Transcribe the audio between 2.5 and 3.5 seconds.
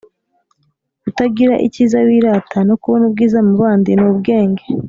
no kubona ubwiza